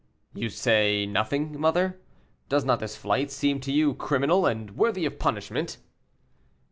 [0.33, 1.99] "You say nothing, mother.
[2.49, 5.77] Does not this flight seem to you criminal, and worthy of punishment?"